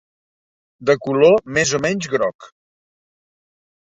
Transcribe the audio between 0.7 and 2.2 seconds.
De color més o menys